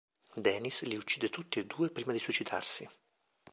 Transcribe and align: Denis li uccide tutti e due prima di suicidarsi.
Denis 0.45 0.81
li 0.83 0.95
uccide 0.95 1.29
tutti 1.29 1.59
e 1.59 1.65
due 1.67 1.91
prima 1.91 2.11
di 2.11 2.17
suicidarsi. 2.17 2.89